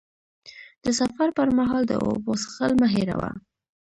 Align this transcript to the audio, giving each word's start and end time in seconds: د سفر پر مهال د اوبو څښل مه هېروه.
د 0.83 0.85
سفر 0.99 1.27
پر 1.37 1.47
مهال 1.59 1.83
د 1.87 1.93
اوبو 2.05 2.31
څښل 2.41 2.71
مه 2.81 2.87
هېروه. 2.93 3.29